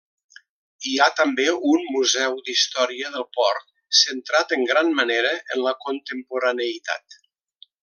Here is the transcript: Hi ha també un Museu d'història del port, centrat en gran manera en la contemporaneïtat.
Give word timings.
Hi 0.91 0.93
ha 0.99 1.07
també 1.19 1.43
un 1.71 1.83
Museu 1.97 2.39
d'història 2.47 3.11
del 3.17 3.27
port, 3.41 3.69
centrat 3.99 4.57
en 4.59 4.67
gran 4.73 4.91
manera 5.03 5.35
en 5.43 5.63
la 5.69 5.75
contemporaneïtat. 5.87 7.21